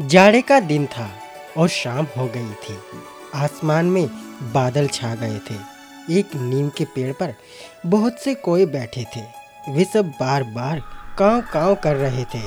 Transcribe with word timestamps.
जाड़े 0.00 0.42
का 0.42 0.60
दिन 0.60 0.86
था 0.86 1.10
और 1.56 1.68
शाम 1.68 2.06
हो 2.16 2.26
गई 2.26 2.52
थी। 2.52 2.78
आसमान 3.34 3.86
में 3.86 4.06
बादल 4.52 4.86
छा 4.86 5.14
गए 5.14 5.38
थे। 5.50 5.54
एक 6.18 6.34
नीम 6.34 6.68
के 6.68 6.84
पेड़ 6.84 7.12
पर 7.12 7.34
बहुत 7.86 8.18
से 8.18 8.34
कोए 8.34 8.66
बैठे 8.66 9.06
थे। 9.16 9.20
वे 9.72 9.84
सब 9.84 10.06
बार 10.06 10.42
बार 10.42 10.82
काँव 11.18 11.42
काँव 11.52 11.74
कर 11.74 11.96
रहे 11.96 12.24
थे 12.24 12.42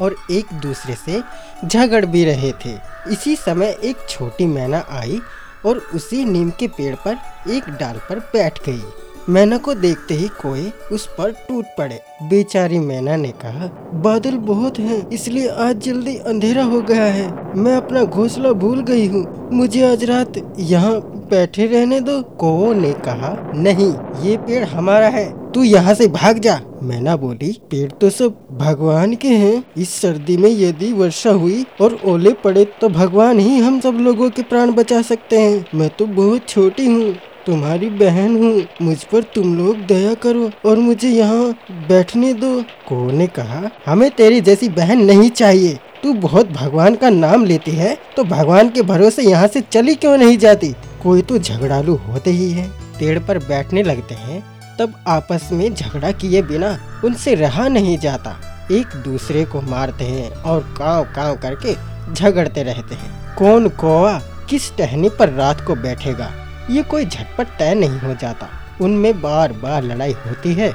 और 0.00 0.16
एक 0.30 0.52
दूसरे 0.52 0.94
से 0.94 1.22
झगड़ 1.64 2.04
भी 2.06 2.24
रहे 2.24 2.52
थे। 2.52 2.78
इसी 3.12 3.36
समय 3.36 3.78
एक 3.84 4.06
छोटी 4.08 4.46
मैना 4.46 4.84
आई 4.90 5.20
और 5.66 5.78
उसी 5.78 6.24
नीम 6.24 6.50
के 6.50 6.68
पेड़ 6.68 6.94
पर 7.06 7.18
एक 7.50 7.68
डाल 7.70 8.00
पर 8.08 8.18
बैठ 8.18 8.64
गई। 8.66 8.82
मैना 9.28 9.56
को 9.58 9.74
देखते 9.74 10.14
ही 10.14 10.28
कोई 10.40 10.70
उस 10.92 11.06
पर 11.18 11.30
टूट 11.48 11.64
पड़े। 11.78 12.00
बेचारी 12.22 12.78
मैना 12.78 13.16
ने 13.16 13.28
कहा, 13.42 13.66
बादल 13.94 14.36
बहुत 14.38 14.78
हैं, 14.78 15.08
इसलिए 15.10 15.48
आज 15.48 15.78
जल्दी 15.78 16.16
अंधेरा 16.16 16.64
हो 16.64 16.80
गया 16.80 17.04
है। 17.04 17.28
मैं 17.56 17.76
अपना 17.76 18.04
घोंसला 18.04 18.52
भूल 18.52 18.80
गई 18.82 19.06
हूँ। 19.06 19.24
मुझे 19.52 19.82
आज 19.90 20.04
रात 20.04 20.32
यहाँ 20.58 21.00
बैठे 21.30 21.66
रहने 21.66 22.00
दो। 22.00 22.20
को 22.40 22.72
ने 22.72 22.92
कहा, 22.92 23.36
नहीं, 23.54 23.92
ये 24.22 24.36
पेड़ 24.36 24.64
हमारा 24.64 25.08
है। 25.08 25.28
तू 25.52 25.62
यहाँ 25.62 25.94
से 25.94 26.06
भाग 26.08 26.38
जा। 26.38 26.60
मैना 26.82 27.16
बोली, 27.16 27.52
पेड़ 27.70 27.90
तो 27.90 28.10
सब 28.10 28.36
भगवान 28.52 29.14
के 29.14 29.28
हैं। 29.28 29.62
इस 29.76 29.94
सर्दी 29.94 30.36
में 30.36 30.50
यदि 30.50 30.92
वर्षा 30.92 31.30
हुई 31.30 31.64
और 31.80 31.98
ओले 32.04 32.32
पड़े 32.44 32.64
तो 32.80 32.88
भगवान 32.88 33.38
ही 33.38 33.58
हम 33.58 33.80
सब 33.80 33.98
लोगों 34.00 34.30
के 34.30 34.42
प्राण 34.42 34.72
बचा 34.72 35.02
सकते 35.02 35.40
हैं। 35.40 35.64
मैं 35.74 35.90
तो 35.90 36.06
बहुत 36.06 36.48
छोटी 36.48 36.86
हूँ। 36.86 37.14
तुम्हारी 37.46 37.88
बहन 37.90 38.36
हूँ, 38.36 38.66
मुझ 38.82 38.96
पर 39.04 39.22
तुम 39.34 39.56
लोग 39.58 39.76
दया 39.86 40.12
करो 40.14 40.50
और 40.66 40.78
मुझे 40.78 41.08
यहाँ 41.08 41.52
बैठने 41.88 42.32
दो। 42.34 42.60
को 42.88 43.10
ने 43.10 43.26
कहा, 43.28 43.70
हमें 43.86 44.10
तेरी 44.10 44.40
जैसी 44.40 44.68
बहन 44.70 45.04
नहीं 45.04 45.30
चाहिए। 45.32 45.78
तू 46.02 46.12
बहुत 46.14 46.50
भगवान 46.50 46.94
का 46.94 47.10
नाम 47.10 47.44
लेती 47.44 47.70
है 47.70 47.96
तो 48.16 48.24
भगवान 48.24 48.68
के 48.70 48.82
भरोसे 48.82 49.22
यहाँ 49.22 49.46
से 49.48 49.60
चली 49.62 49.94
क्यों 49.94 50.16
नहीं 50.18 50.36
जाती? 50.38 50.74
कोई 51.02 51.22
तो 51.22 51.38
झगड़ालू 51.38 51.94
होते 51.98 52.30
ही 52.30 52.50
है। 52.50 52.68
पेड़ 52.98 53.18
पर 53.18 53.38
बैठने 53.38 53.82
लगते 53.82 54.14
हैं, 54.16 54.42
तब 54.78 54.94
आपस 55.08 55.48
में 55.52 55.74
झगड़ा 55.74 56.10
किए 56.12 56.42
बिना 56.42 56.78
उनसे 57.04 57.34
रहा 57.34 57.68
नहीं 57.68 57.96
जाता। 57.98 58.36
एक 58.72 58.96
दूसरे 59.04 59.44
को 59.44 59.60
मारते 59.62 60.04
हैं 60.04 60.30
और 60.30 60.60
काव 60.78 61.04
काव 61.14 61.36
करके 61.36 61.74
झगड़ते 62.14 62.62
रहते 62.62 62.94
हैं। 62.94 63.34
कौन 63.36 63.68
कोवा 63.70 64.18
किस 64.50 64.70
टहनी 64.76 65.08
पर 65.08 65.28
रात 65.30 65.60
को 65.60 65.74
बैठेगा? 65.76 66.30
ये 66.70 66.82
कोई 66.82 67.04
झटपट 67.04 67.58
तय 67.58 67.74
नहीं 67.74 67.98
हो 67.98 68.14
जाता। 68.14 68.48
उनमें 68.80 69.20
बार 69.22 69.52
बार 69.52 69.82
लड़ाई 69.82 70.12
होती 70.26 70.54
है। 70.54 70.72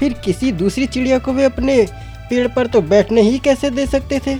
फिर 0.00 0.12
किसी 0.24 0.52
दूसरी 0.52 0.86
चिड़िया 0.86 1.18
को 1.18 1.32
वे 1.32 1.44
अपने 1.44 1.82
पेड़ 2.30 2.46
पर 2.48 2.66
तो 2.66 2.80
बैठने 2.82 3.20
ही 3.20 3.38
कैसे 3.38 3.70
दे 3.70 3.86
सकते 3.86 4.20
थे? 4.26 4.36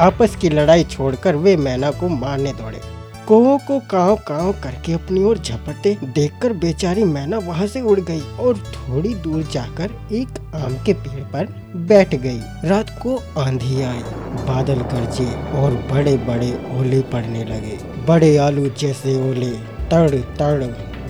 आपस 0.00 0.36
की 0.36 0.48
लड़ाई 0.50 0.84
छोड़कर 0.84 1.36
वे 1.36 1.56
मैना 1.56 1.90
को 1.90 2.08
मारने 2.08 2.52
दौड़े। 2.52 2.80
कोहो 3.28 3.56
को 3.58 3.78
काव 3.80 4.14
काव 4.16 4.52
करके 4.52 4.92
अपनी 4.92 5.22
ओर 5.24 5.38
झपटते 5.38 5.96
देखकर 6.04 6.52
बेचारी 6.52 7.04
मैना 7.04 7.38
वहाँ 7.38 7.66
से 7.66 7.80
उड़ 7.80 7.98
गई 8.00 8.20
और 8.40 8.58
थोड़ी 8.66 9.14
दूर 9.14 9.42
जाकर 9.42 9.90
एक 10.12 10.38
आम 10.54 10.76
के 10.84 10.92
पेड़ 10.94 11.22
पर 11.24 11.46
बैठ 11.88 12.14
गई। 12.14 12.68
रात 12.68 12.90
को 13.02 13.16
आंधी 13.38 13.82
आई, 13.82 14.02
बादल 14.46 14.80
गरजे 14.92 15.30
और 15.60 15.74
बड़े 15.92 16.16
बड़े 16.16 16.52
ओले 16.78 17.00
पड़ने 17.12 17.44
लगे। 17.44 17.78
बड़े 18.06 18.36
आलू 18.36 18.68
जैसे 18.78 19.16
ओले। 19.30 19.75
तड़ 19.90 20.10
तड़ 20.38 20.64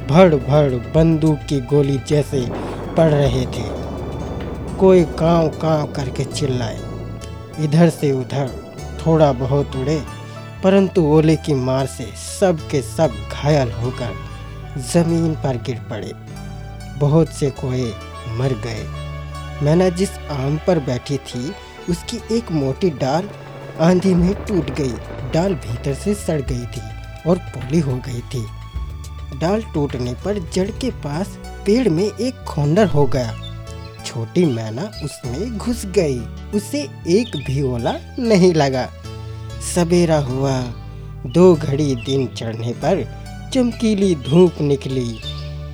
भड़ 0.07 0.35
भड़ 0.35 0.93
बंदूक 0.95 1.39
की 1.49 1.61
गोली 1.67 1.99
जैसे 2.09 2.41
पड़ 2.97 3.11
रहे 3.11 3.45
थे। 3.47 3.65
कोई 4.77 5.05
कांव 5.19 5.49
कांव 5.49 5.87
करके 5.87 6.25
चिल्लाए। 6.25 6.81
इधर 7.61 7.89
से 7.91 8.13
उधर 8.13 8.51
थोड़ा 9.07 9.33
बहुत 9.33 9.77
उड़े, 9.77 10.03
परंतु 10.65 11.03
ओले 11.07 11.37
की 11.37 11.55
मार 11.55 11.87
से 11.87 12.05
सब 12.17 12.69
के 12.71 12.83
सब 12.83 13.13
घायल 13.33 13.73
होकर 13.73 14.15
ज़मीन 14.93 15.35
पर 15.35 15.57
गिर 15.57 15.81
पड़े। 15.91 16.13
बहुत 16.99 17.29
से 17.29 17.51
कोए 17.51 17.93
मर 18.29 18.53
गए। 18.65 18.85
मैंने 19.63 19.91
जिस 19.91 20.19
आम 20.31 20.59
पर 20.67 20.79
बैठी 20.79 21.17
थी, 21.19 21.53
उसकी 21.91 22.21
एक 22.37 22.53
मोटी 22.53 22.91
डाल 22.91 23.29
आंधी 23.81 24.15
में 24.15 24.35
टूट 24.45 24.71
गई। 24.71 24.93
डाल 25.35 25.55
भीतर 25.55 25.95
से 25.95 26.15
सड़ 26.15 26.41
गई 26.43 26.67
थी 26.67 26.83
और 27.27 27.39
पोली 27.49 27.81
हो 27.81 27.97
गई 28.07 28.21
थी। 28.35 28.45
डाल 29.41 29.63
टूटने 29.63 30.15
पर 30.15 30.51
जड़ 30.53 30.71
के 30.71 30.91
पास 30.91 31.39
पेड़ 31.67 31.89
में 31.89 32.05
एक 32.05 32.45
खोंडर 32.45 32.87
हो 32.87 33.07
गया। 33.07 33.35
छोटी 34.07 34.45
मैना 34.45 34.91
उसमें 35.05 35.59
घुस 35.59 35.87
गई। 35.87 36.19
उसे 36.55 36.83
एक 37.09 37.45
भी 37.47 37.63
ओला 37.63 37.95
नहीं 38.19 38.55
लगा। 38.55 38.89
सवेरा 39.75 40.19
हुआ। 40.19 40.61
दो 41.27 41.55
घड़ी 41.55 41.95
दिन 41.95 42.27
चढ़ने 42.27 42.73
पर 42.73 43.05
चमकीली 43.55 44.15
धूप 44.15 44.53
निकली। 44.61 45.19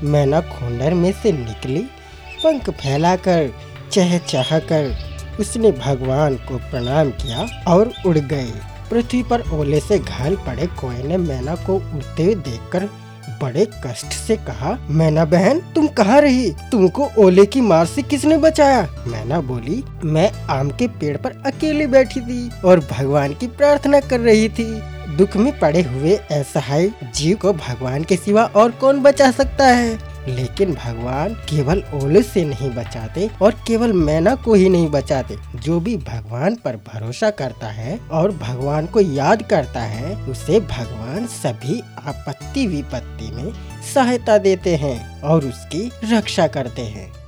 मैना 0.03 0.41
खोंडर 0.41 0.95
में 0.95 1.13
से 1.13 1.33
निकली, 1.33 1.83
पंख 2.45 2.71
फैलाकर 2.71 3.51
चह 3.93 4.19
चाह 4.19 4.59
कर 4.59 5.13
उसने 5.41 5.73
भगवान 5.73 6.35
को 6.35 6.59
प्रणाम 6.59 7.11
किया 7.11 7.65
और 7.69 7.93
उड़ 8.07 8.19
गई। 8.19 8.53
पृथ्वी 8.91 9.23
पर 9.23 9.43
ओले 9.53 9.81
से 9.81 9.99
घायल 9.99 10.37
पड़े 10.37 10.67
कोय 10.67 11.03
ने 11.03 11.17
मैना 11.17 11.55
को 11.55 11.75
उड़ते 11.75 12.25
हुए 12.25 12.35
देखकर 12.35 12.89
बड़े 13.43 13.67
कष्ट 13.87 14.07
से 14.07 14.37
कहा, 14.37 14.87
मैना 14.91 15.25
बहन, 15.25 15.61
तुम 15.61 15.87
कहाँ 15.87 16.21
रही? 16.21 16.51
तुमको 16.51 17.11
ओले 17.19 17.47
की 17.47 17.61
मार 17.61 17.87
से 17.87 18.03
किसने 18.03 18.37
बचाया? 18.37 18.83
मैना 19.07 19.41
बोली, 19.41 19.85
मैं 20.05 20.33
आम 20.47 20.71
के 20.71 20.89
पेड़ 20.89 21.17
पर 21.17 21.31
अकेले 21.47 21.87
बैठी 21.87 22.21
थी 22.21 22.51
और 22.65 22.81
भगवान 22.81 23.35
की 23.35 23.47
प्रार्थना 23.47 24.01
कर 24.01 24.21
रही 24.21 24.49
थी। 24.49 24.93
दुख 25.17 25.37
में 25.37 25.59
पड़े 25.59 25.83
हुए 25.83 26.15
असहाय 26.17 26.91
जीव 27.15 27.37
को 27.37 27.53
भगवान 27.53 28.05
के 28.05 28.17
सिवा 28.17 28.45
और 28.45 28.71
कौन 28.71 29.03
बचा 29.03 29.31
सकता 29.31 29.67
है? 29.67 30.12
लेकिन 30.29 30.75
भगवान 30.75 31.35
केवल 31.35 31.83
ओले 31.95 32.23
से 32.23 32.45
नहीं 32.45 32.71
बचाते 32.71 33.31
और 33.43 33.55
केवल 33.67 33.93
मैना 33.93 34.35
को 34.35 34.55
ही 34.55 34.69
नहीं 34.69 34.89
बचाते। 34.89 35.37
जो 35.55 35.81
भी 35.81 35.97
भगवान 35.97 36.55
पर 36.55 36.77
भरोसा 36.77 37.31
करता 37.31 37.67
है 37.67 37.99
और 38.13 38.31
भगवान 38.31 38.87
को 38.87 39.01
याद 39.01 39.43
करता 39.43 39.81
है, 39.81 40.17
उसे 40.23 40.61
भगवान 40.61 41.27
सभी 41.27 41.81
आपत्ति 41.81 42.67
विपत्ति 42.67 43.31
में 43.31 43.53
सहायता 43.95 44.39
देते 44.39 44.77
हैं 44.77 45.21
और 45.21 45.45
उसकी 45.45 45.91
रक्षा 46.05 46.47
करते 46.47 46.83
हैं। 46.83 47.22